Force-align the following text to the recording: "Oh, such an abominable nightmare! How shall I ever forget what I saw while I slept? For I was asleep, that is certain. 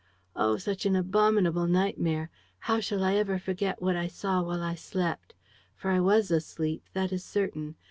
"Oh, 0.35 0.57
such 0.57 0.87
an 0.87 0.95
abominable 0.95 1.67
nightmare! 1.67 2.31
How 2.57 2.79
shall 2.79 3.03
I 3.03 3.13
ever 3.17 3.37
forget 3.37 3.83
what 3.83 3.95
I 3.95 4.07
saw 4.07 4.41
while 4.41 4.63
I 4.63 4.73
slept? 4.73 5.35
For 5.75 5.91
I 5.91 5.99
was 5.99 6.31
asleep, 6.31 6.89
that 6.93 7.13
is 7.13 7.23
certain. 7.23 7.75